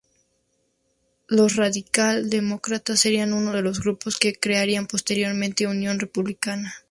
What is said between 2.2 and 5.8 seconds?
demócratas serían uno de los grupos que crearían posteriormente